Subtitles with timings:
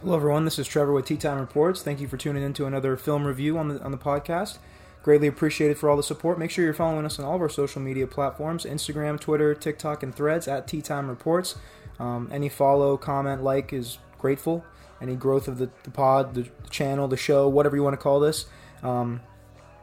[0.00, 0.44] Hello, everyone.
[0.44, 1.82] This is Trevor with Tea Time Reports.
[1.82, 4.58] Thank you for tuning in to another film review on the on the podcast.
[5.02, 6.38] Greatly appreciated for all the support.
[6.38, 10.04] Make sure you're following us on all of our social media platforms: Instagram, Twitter, TikTok,
[10.04, 11.56] and Threads at Tea Time Reports.
[11.98, 14.64] Um, any follow, comment, like is grateful.
[15.02, 18.20] Any growth of the, the pod, the channel, the show, whatever you want to call
[18.20, 18.46] this,
[18.84, 19.20] um,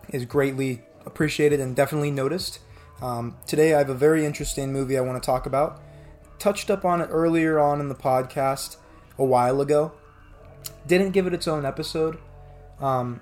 [0.08, 2.60] is greatly appreciated and definitely noticed.
[3.02, 5.82] Um, today, I have a very interesting movie I want to talk about.
[6.40, 8.78] Touched up on it earlier on in the podcast
[9.18, 9.92] a while ago.
[10.88, 12.18] Didn't give it its own episode,
[12.80, 13.20] um,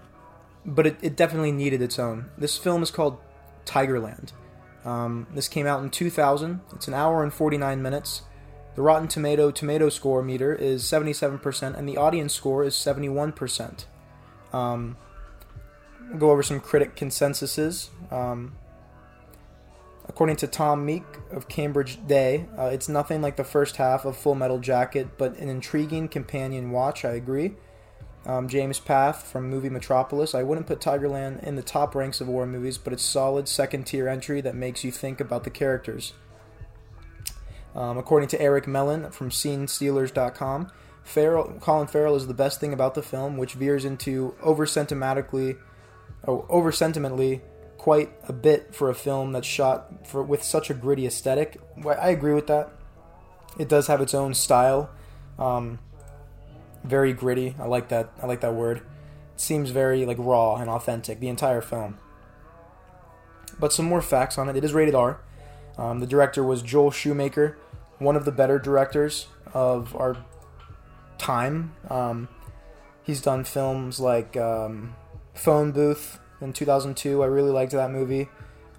[0.65, 2.29] but it, it, definitely needed its own.
[2.37, 3.17] This film is called
[3.65, 4.31] Tigerland.
[4.85, 6.61] Um, this came out in 2000.
[6.73, 8.23] It's an hour and 49 minutes.
[8.75, 13.85] The Rotten Tomato tomato score meter is 77%, and the audience score is 71%.
[14.51, 14.97] Um,
[16.09, 17.89] we'll go over some critic consensuses.
[18.11, 18.55] Um,
[20.07, 24.17] According to Tom Meek of Cambridge Day, uh, it's nothing like the first half of
[24.17, 27.05] Full Metal Jacket, but an intriguing companion watch.
[27.05, 27.53] I agree.
[28.25, 30.33] Um, James Plath from Movie Metropolis.
[30.33, 33.85] I wouldn't put Tigerland in the top ranks of war movies, but it's solid second
[33.85, 36.13] tier entry that makes you think about the characters.
[37.75, 40.71] Um, according to Eric Melin from SceneStealers.com,
[41.03, 45.57] Farrell, Colin Farrell is the best thing about the film, which veers into over sentimentally,
[46.25, 47.41] oh, over sentimentally
[47.83, 51.59] quite a bit for a film that's shot for with such a gritty aesthetic.
[51.85, 52.69] I agree with that.
[53.59, 54.89] It does have its own style,
[55.37, 55.79] um,
[56.85, 57.57] very gritty.
[57.59, 58.09] I like that.
[58.21, 58.77] I like that word.
[58.77, 61.19] It seems very like raw and authentic.
[61.19, 61.97] The entire film.
[63.59, 64.55] But some more facts on it.
[64.55, 65.19] It is rated R.
[65.77, 67.57] Um, the director was Joel Schumacher,
[67.99, 70.15] one of the better directors of our
[71.17, 71.73] time.
[71.89, 72.29] Um,
[73.03, 74.95] he's done films like um,
[75.33, 77.23] Phone Booth, in 2002.
[77.23, 78.29] I really liked that movie.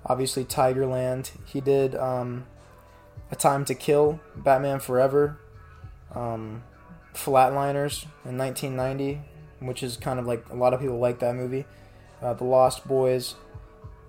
[0.06, 1.32] Obviously, Tigerland.
[1.46, 2.46] He did um,
[3.30, 5.38] A Time to Kill, Batman Forever,
[6.14, 6.62] um,
[7.14, 9.22] Flatliners in 1990,
[9.60, 11.64] which is kind of like a lot of people like that movie.
[12.20, 13.34] Uh, the Lost Boys,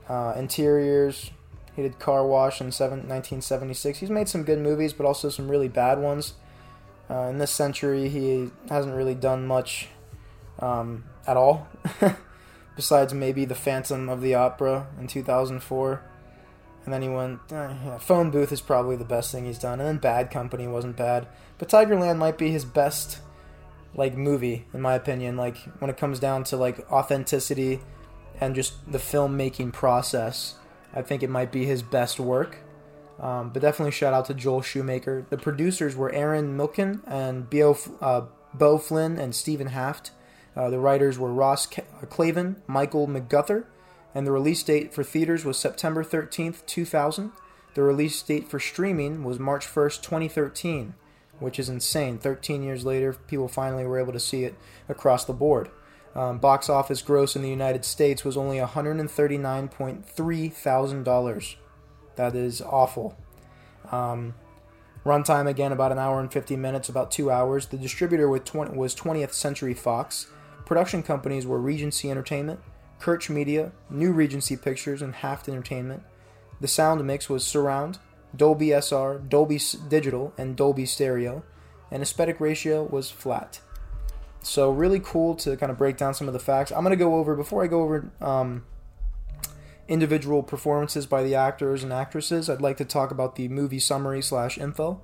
[0.09, 1.31] uh, Interiors.
[1.75, 3.99] He did Car Wash in seven, 1976.
[3.99, 6.33] He's made some good movies, but also some really bad ones.
[7.09, 9.89] Uh, in this century, he hasn't really done much
[10.59, 11.67] um, at all.
[12.75, 16.01] besides maybe the Phantom of the Opera in 2004.
[16.85, 19.79] And then he went, uh, yeah, Phone Booth is probably the best thing he's done.
[19.79, 21.27] And then Bad Company wasn't bad.
[21.57, 23.19] But Tigerland might be his best,
[23.95, 25.35] like, movie, in my opinion.
[25.35, 27.79] Like, when it comes down to, like, authenticity
[28.39, 30.55] and just the filmmaking process,
[30.93, 32.57] I think it might be his best work.
[33.19, 35.25] Um, but definitely shout out to Joel Schumacher.
[35.29, 40.11] The producers were Arnon Milchan and Bo, uh, Beau Flynn and Steven Haft.
[40.55, 43.65] Uh, the writers were Ross uh, Clavin, Michael McGuther,
[44.13, 47.31] and the release date for theaters was September 13th, 2000.
[47.73, 50.93] The release date for streaming was March 1st, 2013,
[51.39, 52.17] which is insane.
[52.17, 54.55] 13 years later, people finally were able to see it
[54.87, 55.69] across the board.
[56.15, 61.03] Um, box office gross in the United States was only $139.3 thousand.
[62.15, 63.17] That is awful.
[63.91, 64.35] Um,
[65.05, 67.65] runtime again about an hour and 50 minutes, about two hours.
[67.65, 70.27] The distributor was 20th Century Fox.
[70.65, 72.59] Production companies were Regency Entertainment,
[72.99, 76.01] Kirch Media, New Regency Pictures, and Haft Entertainment.
[76.59, 77.99] The sound mix was surround,
[78.35, 81.43] Dolby SR, Dolby Digital, and Dolby Stereo,
[81.91, 83.59] and aesthetic ratio was flat.
[84.41, 86.71] So really cool to kind of break down some of the facts.
[86.71, 88.63] I'm gonna go over before I go over um,
[89.87, 92.49] individual performances by the actors and actresses.
[92.49, 95.01] I'd like to talk about the movie summary slash info.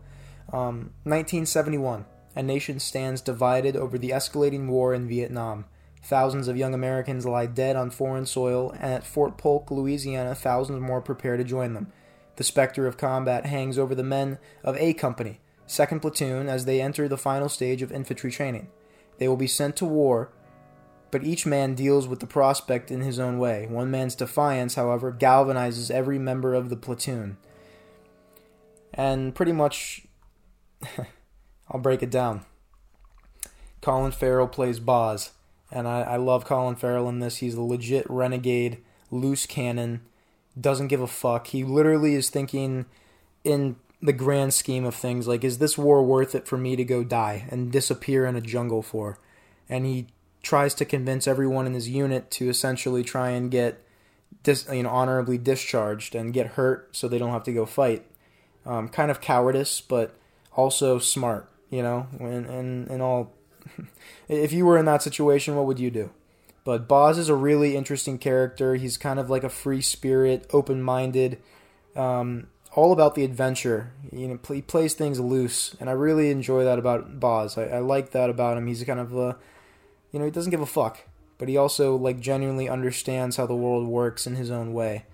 [0.52, 2.06] Um, 1971
[2.36, 5.66] a nation stands divided over the escalating war in Vietnam.
[6.03, 10.81] Thousands of young Americans lie dead on foreign soil, and at Fort Polk, Louisiana, thousands
[10.81, 11.92] more prepare to join them.
[12.38, 16.81] The specter of combat hangs over the men of A Company, 2nd Platoon, as they
[16.81, 18.69] enter the final stage of infantry training.
[19.19, 20.31] They will be sent to war,
[21.12, 23.68] but each man deals with the prospect in his own way.
[23.68, 27.38] One man's defiance, however, galvanizes every member of the platoon.
[28.94, 30.08] And pretty much.
[31.72, 32.46] I'll break it down.
[33.82, 35.31] Colin Farrell plays Bozz,
[35.72, 37.38] and I, I love Colin Farrell in this.
[37.38, 38.80] He's a legit renegade,
[39.10, 40.01] loose cannon,
[40.60, 41.48] doesn't give a fuck.
[41.48, 42.86] He literally is thinking
[43.44, 46.84] in the grand scheme of things like, is this war worth it for me to
[46.84, 49.18] go die and disappear in a jungle for?
[49.69, 50.07] And he
[50.44, 53.84] tries to convince everyone in his unit to essentially try and get
[54.44, 58.06] dis, you know honorably discharged and get hurt so they don't have to go fight.
[58.66, 60.16] Um, kind of cowardice, but
[60.56, 63.33] also smart you know, and and, and all.
[64.27, 66.12] if you were in that situation, what would you do?
[66.63, 68.75] But Bozz is a really interesting character.
[68.75, 71.39] He's kind of like a free spirit, open minded,
[71.95, 73.91] um, all about the adventure.
[74.12, 77.57] You know, he plays things loose, and I really enjoy that about Bozz.
[77.57, 78.68] I, I like that about him.
[78.68, 79.38] He's kind of a,
[80.12, 81.01] you know, he doesn't give a fuck,
[81.39, 85.06] but he also like genuinely understands how the world works in his own way,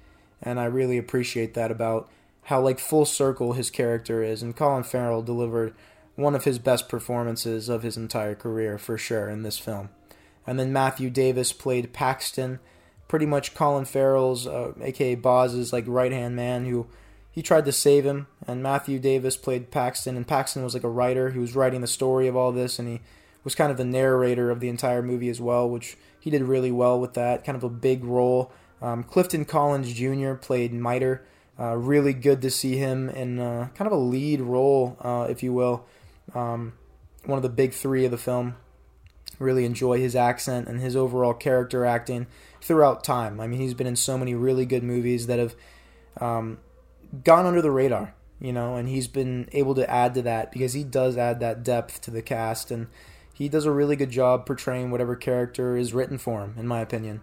[0.42, 2.10] and I really appreciate that about
[2.44, 4.42] how like full circle his character is.
[4.44, 5.74] And Colin Farrell delivered
[6.18, 9.90] one of his best performances of his entire career for sure in this film.
[10.46, 12.60] And then Matthew Davis played Paxton,
[13.08, 16.88] pretty much Colin Farrell's, uh, aka Bozz's, like right hand man who
[17.32, 18.26] he tried to save him.
[18.48, 21.88] And Matthew Davis played Paxton, and Paxton was like a writer who was writing the
[21.88, 23.02] story of all this, and he
[23.44, 26.72] was kind of the narrator of the entire movie as well, which he did really
[26.72, 27.46] well with that.
[27.46, 28.52] Kind of a big role.
[28.82, 30.34] Um, Clifton Collins Jr.
[30.34, 31.24] played Miter.
[31.60, 35.44] Uh, really good to see him in uh, kind of a lead role, uh, if
[35.44, 35.86] you will.
[36.34, 36.74] Um,
[37.26, 38.56] one of the big three of the film.
[39.40, 42.28] Really enjoy his accent and his overall character acting
[42.62, 43.40] throughout time.
[43.40, 45.56] I mean, he's been in so many really good movies that have
[46.20, 46.58] um,
[47.24, 50.74] gone under the radar, you know, and he's been able to add to that because
[50.74, 52.88] he does add that depth to the cast, and
[53.32, 56.80] he does a really good job portraying whatever character is written for him, in my
[56.80, 57.22] opinion.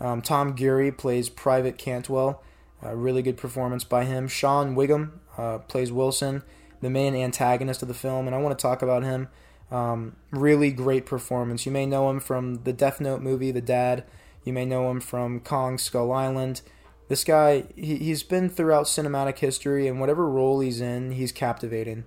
[0.00, 2.42] Um, Tom Guiry plays Private Cantwell,
[2.80, 4.28] a really good performance by him.
[4.28, 6.42] Shea Whigham uh, plays Wilson
[6.80, 9.28] the main antagonist of the film, and I want to talk about him.
[9.70, 11.64] Um, really great performance.
[11.64, 14.04] You may know him from the Death Note movie, The Dad.
[14.44, 16.62] You may know him from Kong Skull Island.
[17.08, 22.04] This guy, he, he's been throughout cinematic history, and whatever role he's in, he's captivating.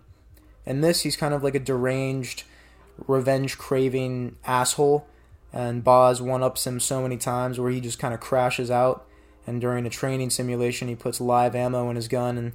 [0.65, 2.43] And this, he's kind of like a deranged,
[3.07, 5.07] revenge craving asshole.
[5.51, 9.05] And Bozz one ups him so many times where he just kind of crashes out.
[9.45, 12.53] And during a training simulation, he puts live ammo in his gun and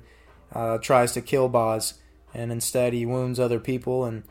[0.53, 1.95] uh, tries to kill Bozz
[2.35, 4.25] and instead he wounds other people and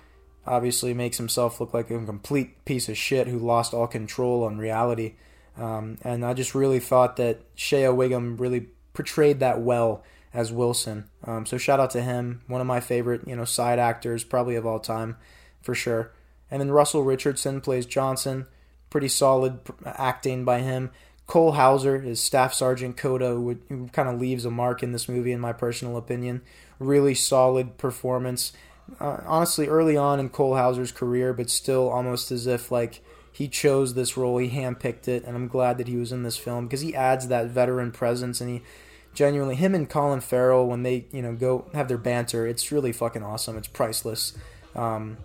[0.45, 4.57] obviously makes himself look like a complete piece of shit who lost all control on
[4.57, 5.15] reality.
[5.57, 10.03] Um, and I just really thought that Shea Whigham really portrayed that well
[10.33, 11.09] as Wilson.
[11.23, 14.55] Um, so shout out to him, one of my favorite you know side actors probably
[14.55, 15.17] of all time
[15.61, 16.13] for sure.
[16.49, 18.47] And then Russell Richardson plays Johnson,
[18.89, 20.91] pretty solid acting by him.
[21.27, 25.09] Cole Hauser is Staff Sergeant Cota, who, who kind of leaves a mark in this
[25.09, 26.41] movie, in my personal opinion.
[26.79, 28.53] Really solid performance.
[29.00, 33.50] Uh, honestly, early on in Cole Hauser's career, but still almost as if like he
[33.50, 36.65] chose this role, he handpicked it, and I'm glad that he was in this film
[36.65, 38.62] because he adds that veteran presence and he
[39.13, 42.94] genuinely him and Colin Farrell when they you know go have their banter, it's really
[42.94, 43.57] fucking awesome.
[43.57, 44.38] It's priceless.
[44.75, 45.18] Um,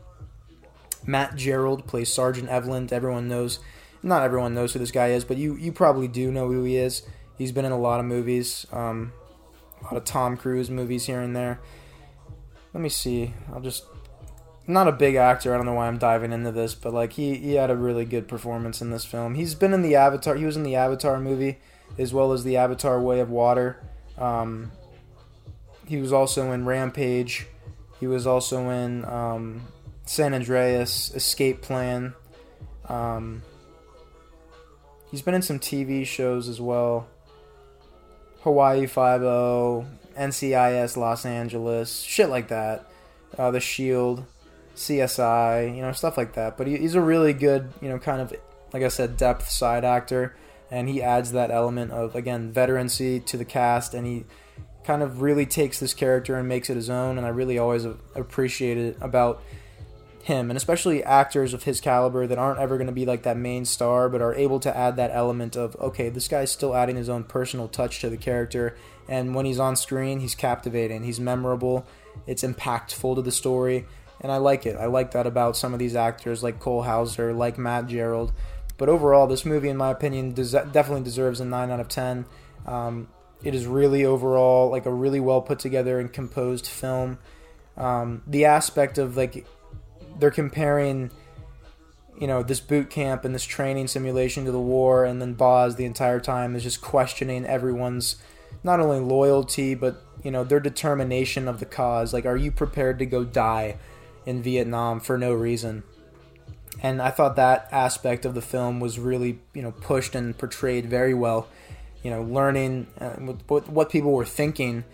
[1.06, 2.88] Matt Gerald plays Sergeant Evelyn.
[2.90, 3.60] Everyone knows
[4.02, 6.76] not everyone knows who this guy is, but you you probably do know who he
[6.76, 7.02] is.
[7.38, 9.12] He's been in a lot of movies, um,
[9.80, 11.60] a lot of Tom Cruise movies here and there.
[12.74, 13.34] Let me see.
[13.52, 13.84] I'll just
[14.66, 15.52] not a big actor.
[15.52, 18.04] I don't know why I'm diving into this, but like he he had a really
[18.04, 19.34] good performance in this film.
[19.34, 20.36] He's been in the Avatar.
[20.36, 21.58] He was in the Avatar movie
[21.98, 23.82] as well as the Avatar Way of Water.
[24.18, 24.72] Um,
[25.86, 27.46] he was also in Rampage.
[28.00, 29.62] He was also in um,
[30.06, 32.14] San Andreas, Escape Plan.
[32.88, 33.42] Um,
[35.12, 37.06] He's been in some TV shows as well.
[38.40, 39.86] Hawaii Five O,
[40.18, 42.90] NCIS Los Angeles, shit like that.
[43.38, 44.24] Uh, the Shield,
[44.74, 46.56] CSI, you know, stuff like that.
[46.56, 48.32] But he, he's a really good, you know, kind of,
[48.72, 50.34] like I said, depth side actor,
[50.70, 54.24] and he adds that element of again veterancy to the cast, and he
[54.82, 57.18] kind of really takes this character and makes it his own.
[57.18, 59.42] And I really always appreciate it about
[60.22, 63.36] him, and especially actors of his caliber that aren't ever going to be like that
[63.36, 66.96] main star, but are able to add that element of okay, this guy's still adding
[66.96, 68.76] his own personal touch to the character,
[69.08, 71.84] and when he's on screen, he's captivating, he's memorable,
[72.26, 73.84] it's impactful to the story,
[74.20, 74.76] and I like it.
[74.76, 78.32] I like that about some of these actors, like Cole Hauser, like Matt Gerald.
[78.78, 82.26] But overall, this movie, in my opinion, des- definitely deserves a nine out of ten.
[82.64, 83.08] Um,
[83.42, 87.18] it is really overall like a really well put together and composed film.
[87.76, 89.46] Um, the aspect of like
[90.18, 91.10] they're comparing
[92.18, 95.76] you know this boot camp and this training simulation to the war and then Bozz
[95.76, 98.16] the entire time is just questioning everyone's
[98.62, 102.12] not only loyalty but you know their determination of the cause.
[102.12, 103.76] Like are you prepared to go die
[104.24, 105.82] in Vietnam for no reason?
[106.82, 110.86] And I thought that aspect of the film was really you know pushed and portrayed
[110.86, 111.48] very well.
[112.02, 113.10] You know learning uh,
[113.48, 114.84] what, what people were thinking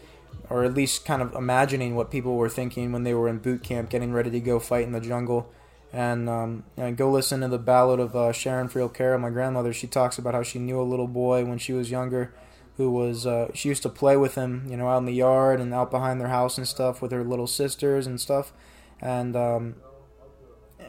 [0.51, 3.63] or at least kind of imagining what people were thinking when they were in boot
[3.63, 5.53] camp, getting ready to go fight in the jungle.
[5.91, 9.73] And, um, and go listen to the ballad of uh, Sharon Friel Carroll, my grandmother.
[9.73, 12.35] She talks about how she knew a little boy when she was younger
[12.79, 15.61] who was uh, she used to play with him, you know, out in the yard
[15.61, 18.53] and out behind their house and stuff with her little sisters and stuff,
[19.01, 19.75] and um,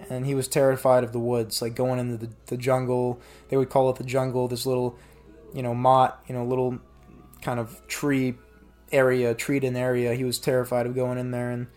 [0.08, 3.20] and he was terrified of the woods, like going into the, the jungle.
[3.50, 4.98] They would call it the jungle, this little,
[5.52, 6.80] you know, motte, you know, little
[7.42, 8.36] kind of tree
[8.92, 10.14] area, Treaton area.
[10.14, 11.68] He was terrified of going in there, and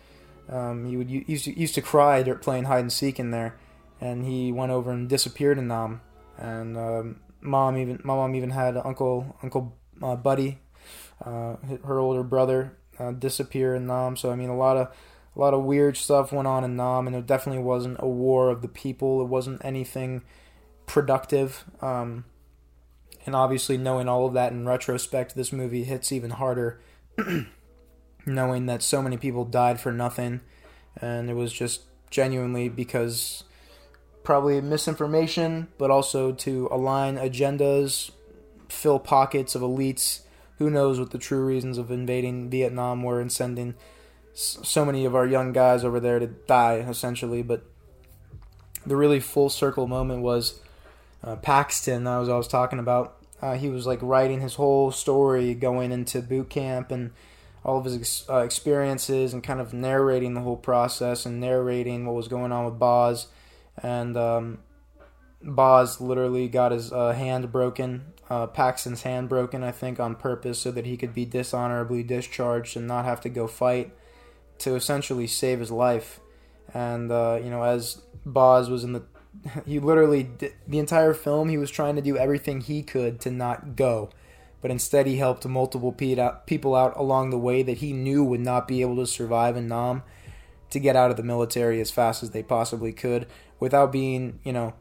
[0.49, 3.57] um, he would used to, used to cry during playing hide and seek in there.
[4.01, 6.01] And he went over and disappeared in Nam.
[6.37, 10.59] And um, mom even my mom even had Uncle Uncle uh, Buddy,
[11.23, 11.55] uh,
[11.85, 14.17] her older brother, uh, disappear in Nam.
[14.17, 14.87] So I mean, a lot of
[15.35, 18.49] a lot of weird stuff went on in Nam, and it definitely wasn't a war
[18.49, 19.21] of the people.
[19.21, 20.23] It wasn't anything
[20.85, 21.65] productive.
[21.81, 22.25] Um,
[23.25, 26.79] and obviously, knowing all of that in retrospect, this movie hits even harder,
[28.25, 30.41] knowing that so many people died for nothing,
[30.97, 33.43] and it was just genuinely because
[34.23, 38.11] probably misinformation, but also to align agendas,
[38.69, 40.21] fill pockets of elites.
[40.57, 43.75] Who knows what the true reasons of invading Vietnam were and sending
[44.33, 47.41] so many of our young guys over there to die, essentially.
[47.41, 47.63] But
[48.85, 50.59] the really full circle moment was
[51.23, 52.03] uh, Paxton.
[52.05, 53.22] That was I was talking about.
[53.43, 57.11] Uh, he was like writing his whole story going into boot camp and
[57.65, 62.05] all of his ex- uh, experiences and kind of narrating the whole process and narrating
[62.05, 63.25] what was going on with Bozz
[63.81, 64.59] and um,
[65.43, 70.59] Bozz literally got his uh, hand broken, uh, Paxton's hand broken, I think, on purpose
[70.59, 73.93] so that he could be dishonorably discharged and not have to go fight
[74.59, 76.21] to essentially save his life.
[76.73, 79.03] And uh, you know, as Bozz was in the,
[79.65, 83.31] he literally did, the entire film he was trying to do everything he could to
[83.31, 84.09] not go,
[84.61, 88.39] but instead he helped multiple uh, people out along the way that he knew would
[88.39, 90.03] not be able to survive in Nam
[90.69, 93.27] to get out of the military as fast as they possibly could
[93.59, 94.73] without being, you know,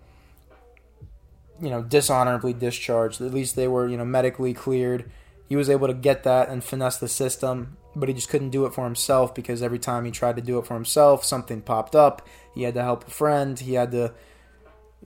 [1.61, 3.21] you know, dishonorably discharged.
[3.21, 5.11] At least they were, you know, medically cleared.
[5.49, 8.65] He was able to get that and finesse the system, but he just couldn't do
[8.65, 11.95] it for himself because every time he tried to do it for himself, something popped
[11.95, 12.27] up.
[12.55, 13.59] He had to help a friend.
[13.59, 14.15] He had to,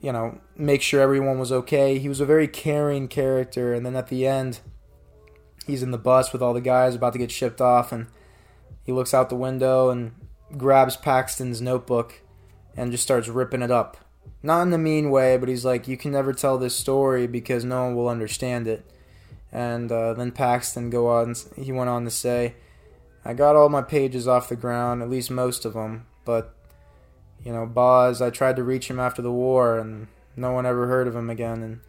[0.01, 1.97] you know, make sure everyone was okay.
[1.97, 3.73] He was a very caring character.
[3.73, 4.59] And then at the end,
[5.65, 8.07] he's in the bus with all the guys about to get shipped off, and
[8.83, 10.13] he looks out the window and
[10.57, 12.21] grabs Paxton's notebook
[12.75, 13.97] and just starts ripping it up.
[14.43, 17.65] Not in a mean way, but he's like, you can never tell this story because
[17.65, 18.89] no one will understand it.
[19.51, 21.35] And uh, then Paxton go on.
[21.55, 22.55] He went on to say,
[23.23, 26.05] "I got all my pages off the ground, at least most of them.
[26.25, 26.53] But
[27.47, 30.85] you know, Bozz, I tried to reach him after the war, and no one ever
[30.85, 31.63] heard of him again.
[31.63, 31.79] And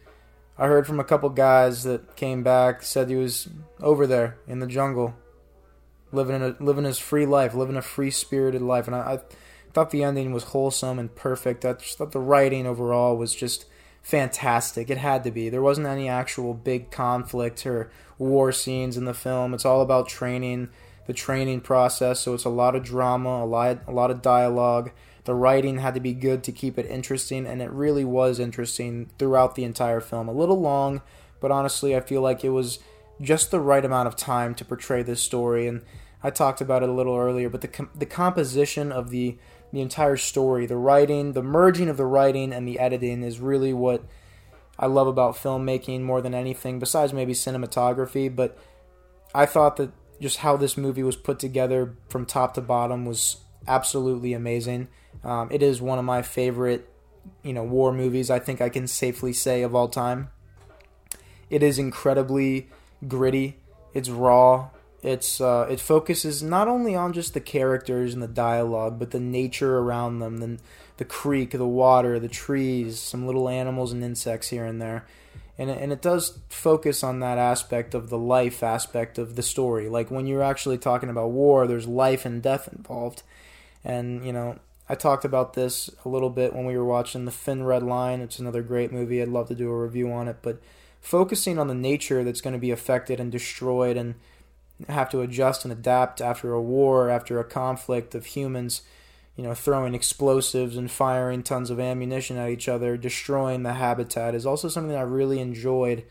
[0.57, 3.49] I heard from a couple guys that came back, said he was
[3.81, 5.15] over there in the jungle,
[6.13, 8.87] living a, living his free life, living a free spirited life.
[8.87, 9.19] And I, I
[9.73, 11.65] thought the ending was wholesome and perfect.
[11.65, 13.65] I just thought the writing overall was just
[14.01, 14.89] fantastic.
[14.89, 15.49] It had to be.
[15.49, 19.53] There wasn't any actual big conflict or war scenes in the film.
[19.53, 20.69] It's all about training,
[21.05, 22.21] the training process.
[22.21, 24.91] So it's a lot of drama, a lot, a lot of dialogue.
[25.29, 29.11] The writing had to be good to keep it interesting, and it really was interesting
[29.19, 30.27] throughout the entire film.
[30.27, 31.03] A little long,
[31.39, 32.79] but honestly, I feel like it was
[33.21, 35.67] just the right amount of time to portray this story.
[35.67, 35.83] And
[36.23, 39.37] I talked about it a little earlier, but the com- the composition of the
[39.71, 43.71] the entire story, the writing, the merging of the writing and the editing is really
[43.71, 44.03] what
[44.79, 48.35] I love about filmmaking more than anything, besides maybe cinematography.
[48.35, 48.57] But
[49.35, 53.37] I thought that just how this movie was put together from top to bottom was
[53.67, 54.87] absolutely amazing.
[55.23, 56.89] Um, it is one of my favorite,
[57.43, 58.29] you know, war movies.
[58.29, 60.29] I think I can safely say of all time.
[61.49, 62.69] It is incredibly
[63.07, 63.57] gritty.
[63.93, 64.69] It's raw.
[65.01, 69.19] It's uh, it focuses not only on just the characters and the dialogue, but the
[69.19, 70.59] nature around them, the
[70.97, 75.05] the creek, the water, the trees, some little animals and insects here and there,
[75.57, 79.87] and and it does focus on that aspect of the life aspect of the story.
[79.87, 83.23] Like when you're actually talking about war, there's life and death involved,
[83.85, 84.59] and you know
[84.89, 88.21] I talked about this a little bit when we were watching the Thin Red Line.
[88.21, 89.21] It's another great movie.
[89.21, 90.59] I'd love to do a review on it, but
[90.99, 94.15] focusing on the nature that's going to be affected and destroyed and
[94.87, 98.81] have to adjust and adapt after a war, after a conflict of humans,
[99.35, 104.33] you know, throwing explosives and firing tons of ammunition at each other, destroying the habitat
[104.33, 106.03] is also something I really enjoyed.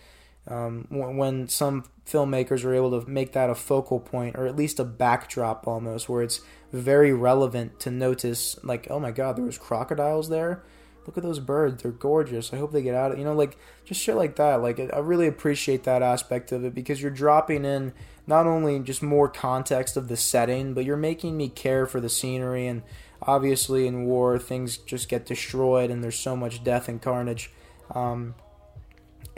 [0.46, 4.80] Um, when some filmmakers are able to make that a focal point or at least
[4.80, 6.40] a backdrop almost where it's
[6.72, 10.62] very relevant to notice like oh my god there was crocodiles there
[11.06, 13.56] look at those birds they're gorgeous i hope they get out of you know like
[13.84, 17.64] just shit like that like i really appreciate that aspect of it because you're dropping
[17.64, 17.92] in
[18.28, 22.10] not only just more context of the setting, but you're making me care for the
[22.10, 22.66] scenery.
[22.66, 22.82] And
[23.22, 27.50] obviously, in war, things just get destroyed, and there's so much death and carnage.
[27.94, 28.34] Um,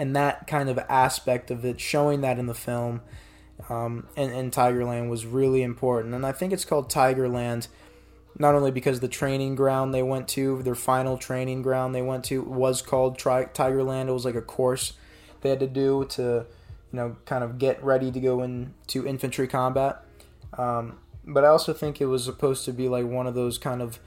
[0.00, 3.02] and that kind of aspect of it, showing that in the film
[3.68, 6.14] um, and, and Tigerland was really important.
[6.14, 7.68] And I think it's called Tigerland
[8.38, 12.24] not only because the training ground they went to, their final training ground they went
[12.24, 14.08] to, was called Tri- Tigerland.
[14.08, 14.94] It was like a course
[15.42, 16.46] they had to do to
[16.92, 20.02] you know, kind of get ready to go into infantry combat.
[20.56, 23.82] Um, but I also think it was supposed to be like one of those kind
[23.82, 23.98] of,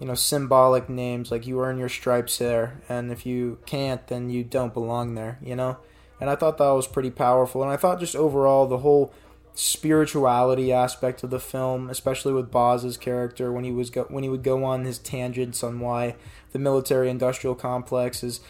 [0.00, 4.30] you know, symbolic names, like you earn your stripes there, and if you can't, then
[4.30, 5.78] you don't belong there, you know?
[6.20, 9.12] And I thought that was pretty powerful, and I thought just overall the whole
[9.54, 14.28] spirituality aspect of the film, especially with Bozz's character when he was go- when he
[14.28, 16.16] would go on his tangents on why
[16.52, 18.40] the military industrial complex is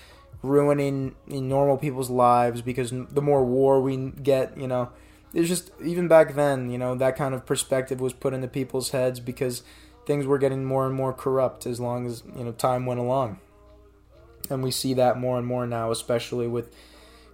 [0.43, 4.91] ruining normal people's lives because the more war we get, you know,
[5.33, 8.91] it's just even back then, you know, that kind of perspective was put into people's
[8.91, 9.63] heads because
[10.07, 13.39] things were getting more and more corrupt as long as, you know, time went along.
[14.51, 16.75] And we see that more and more now, especially with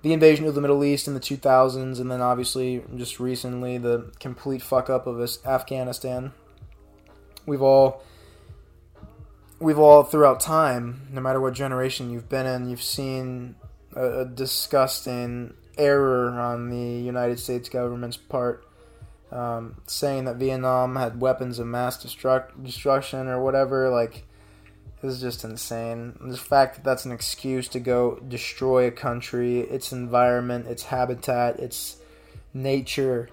[0.02, 4.12] the invasion of the Middle East in the 2000s, and then obviously just recently the
[4.18, 6.32] complete fuck up of Afghanistan.
[7.46, 8.02] We've all,
[9.58, 13.56] we've all throughout time, no matter what generation you've been in, you've seen
[13.94, 18.64] a, a disgusting error on the United States government's part,
[19.30, 23.88] um, saying that Vietnam had weapons of mass destruct- destruction or whatever.
[23.88, 24.26] Like
[25.02, 26.18] this is just insane.
[26.20, 31.58] The fact that that's an excuse to go destroy a country, its environment, its habitat,
[31.58, 31.96] its
[32.52, 33.28] nature,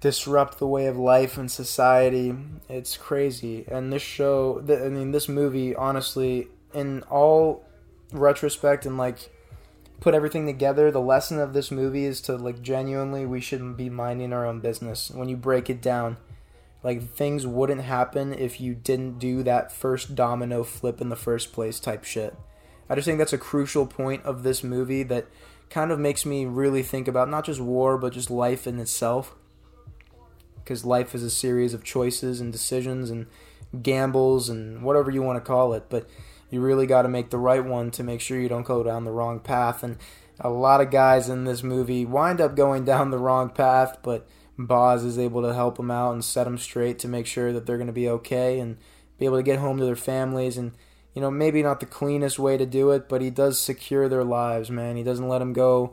[0.00, 2.34] disrupt the way of life and society,
[2.68, 3.64] it's crazy.
[3.68, 7.64] And this show, I mean, this movie, honestly, in all
[8.12, 9.30] retrospect and like
[10.00, 13.88] put everything together, the lesson of this movie is to like genuinely, we shouldn't be
[13.88, 16.16] minding our own business when you break it down
[16.84, 21.52] like things wouldn't happen if you didn't do that first domino flip in the first
[21.52, 22.36] place type shit.
[22.88, 25.26] I just think that's a crucial point of this movie that
[25.70, 29.34] kind of makes me really think about not just war but just life in itself.
[30.56, 33.26] Because life is a series of choices and decisions and
[33.82, 36.06] gambles and whatever you want to call it, but
[36.54, 39.04] you really got to make the right one to make sure you don't go down
[39.04, 39.82] the wrong path.
[39.82, 39.96] And
[40.38, 44.28] a lot of guys in this movie wind up going down the wrong path, but
[44.56, 47.66] Bozz is able to help them out and set them straight to make sure that
[47.66, 48.76] they're going to be okay and
[49.18, 50.56] be able to get home to their families.
[50.56, 50.70] And,
[51.12, 54.24] you know, maybe not the cleanest way to do it, but he does secure their
[54.24, 54.96] lives, man.
[54.96, 55.92] He doesn't let them go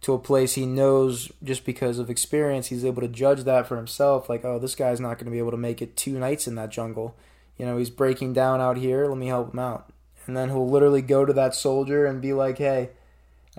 [0.00, 2.66] to a place he knows just because of experience.
[2.66, 4.28] He's able to judge that for himself.
[4.28, 6.56] Like, oh, this guy's not going to be able to make it two nights in
[6.56, 7.16] that jungle.
[7.58, 9.06] You know, he's breaking down out here.
[9.06, 9.92] Let me help him out.
[10.26, 12.90] And then he'll literally go to that soldier and be like, hey,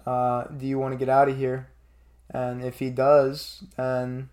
[0.06, 1.68] uh, do you want to get out of here?
[2.30, 4.30] And if he does, then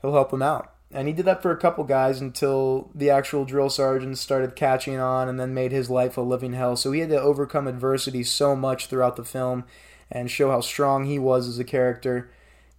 [0.00, 0.72] he'll help him out.
[0.90, 4.98] And he did that for a couple guys until the actual drill sergeants started catching
[4.98, 6.76] on and then made his life a living hell.
[6.76, 9.64] So he had to overcome adversity so much throughout the film
[10.10, 12.30] and show how strong he was as a character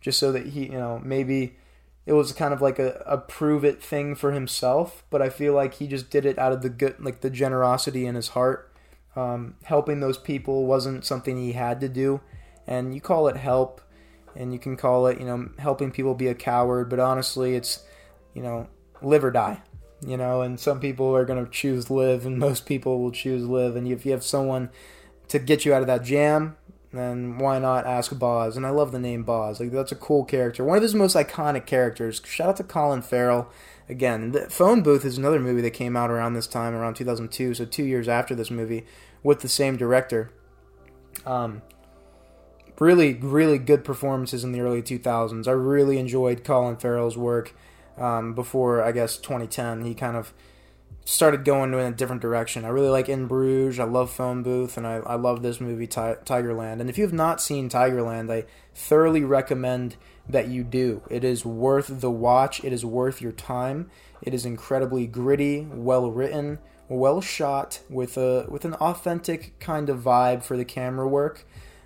[0.02, 1.58] just so that he, you know, maybe
[2.08, 5.54] it was kind of like a, a prove it thing for himself, but I feel
[5.54, 8.69] like he just did it out of the good, like the generosity in his heart.
[9.16, 12.22] Um, helping those people wasn't something he had to do,
[12.68, 13.82] and you call it help
[14.36, 17.84] and you can call it, you know, helping people be a coward, but honestly, it's,
[18.34, 18.68] you know,
[19.02, 19.62] live or die,
[20.06, 23.46] you know, and some people are going to choose live, and most people will choose
[23.46, 23.76] live.
[23.76, 24.70] And if you have someone
[25.28, 26.58] to get you out of that jam,
[26.92, 28.56] then why not ask Bozz?
[28.56, 29.60] And I love the name Bozz.
[29.60, 30.64] Like that's a cool character.
[30.64, 32.22] One of his most iconic characters.
[32.26, 33.50] Shout out to Colin Farrell.
[33.90, 37.56] Again, the Phone Booth is another movie that came out around this time, around 2002,
[37.56, 38.86] so two years after this movie,
[39.24, 40.30] with the same director.
[41.26, 41.64] Um,
[42.80, 45.48] really, really good performances in the early 2000s.
[45.48, 47.56] I really enjoyed Colin Farrell's work
[47.98, 49.84] um, before, I guess, 2010.
[49.84, 50.34] He kind of
[51.10, 52.64] started going in a different direction.
[52.64, 53.80] I really like In Bruges.
[53.80, 56.80] I love Phone Booth, and I, I love this movie, Tigerland.
[56.80, 58.46] And if you have not seen Tigerland, I
[58.76, 59.96] thoroughly recommend
[60.28, 61.02] that you do.
[61.10, 62.64] It is worth the watch.
[62.64, 63.90] It is worth your time.
[64.22, 70.02] It is incredibly gritty, well written, well shot, with a with an authentic kind of
[70.02, 71.44] vibe for the camera work.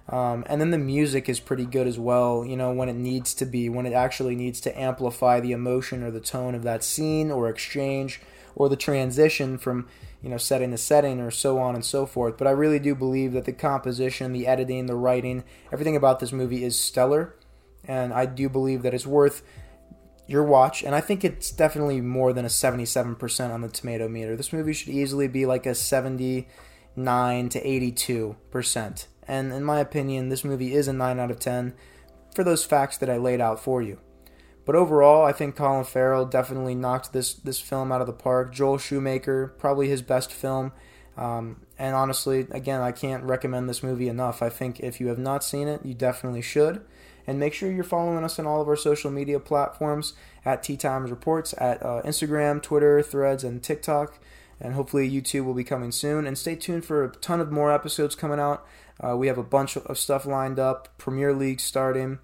[0.10, 3.34] Um, and then the music is pretty good as well, you know, when it needs
[3.36, 6.84] to be, when it actually needs to amplify the emotion or the tone of that
[6.84, 8.20] scene or exchange
[8.56, 9.88] or the transition from,
[10.22, 12.38] you know, setting to setting or so on and so forth.
[12.38, 16.32] But I really do believe that the composition, the editing, the writing, everything about this
[16.32, 17.36] movie is stellar.
[17.86, 19.44] And I do believe that it's worth
[20.28, 20.84] your watch.
[20.84, 24.36] And I think it's definitely more than a 77% on the tomato meter.
[24.36, 29.08] This movie should easily be like a 79 to 82%.
[29.28, 31.74] And in my opinion, this movie is a 9 out of 10
[32.34, 34.00] for those facts that I laid out for you.
[34.65, 38.54] But overall, I think Colin Farrell definitely knocked this, this film out of the park.
[38.54, 40.71] Joel Schumacher, probably his best film.
[41.17, 44.41] Um, and honestly, again, I can't recommend this movie enough.
[44.41, 46.84] I think if you have not seen it, you definitely should.
[47.28, 50.76] And make sure you're following us on all of our social media platforms at Tea
[50.76, 54.19] Times Reports at uh, Instagram, Twitter, Threads, and TikTok.
[54.60, 56.26] And hopefully, YouTube will be coming soon.
[56.28, 58.65] And stay tuned for a ton of more episodes coming out.
[58.99, 60.89] Uh, we have a bunch of stuff lined up.
[60.97, 62.19] Premier League starting.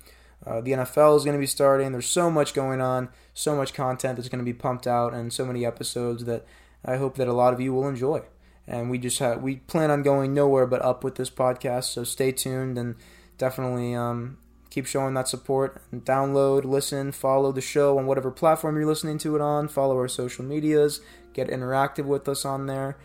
[0.45, 1.91] Uh, the NFL is going to be starting.
[1.91, 5.33] There's so much going on, so much content that's going to be pumped out, and
[5.33, 6.45] so many episodes that
[6.85, 8.21] I hope that a lot of you will enjoy.
[8.67, 11.85] And we just have, we plan on going nowhere but up with this podcast.
[11.85, 12.95] So stay tuned and
[13.37, 14.37] definitely um,
[14.69, 15.81] keep showing that support.
[15.91, 19.67] And download, listen, follow the show on whatever platform you're listening to it on.
[19.67, 21.01] Follow our social medias.
[21.33, 22.97] Get interactive with us on there.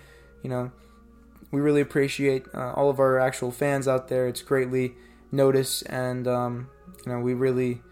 [0.42, 0.72] You know,
[1.50, 4.28] we really appreciate uh, all of our actual fans out there.
[4.28, 4.94] It's greatly
[5.32, 6.68] noticed, and um,
[7.04, 7.82] you know, we really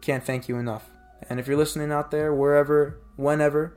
[0.00, 0.88] can't thank you enough.
[1.28, 3.74] And if you're listening out there, wherever, whenever,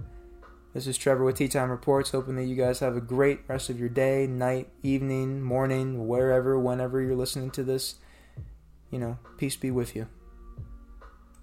[0.74, 3.70] this is Trevor with Tea Time Reports, hoping that you guys have a great rest
[3.70, 7.96] of your day, night, evening, morning, wherever, whenever you're listening to this.
[8.90, 10.08] You know, peace be with you.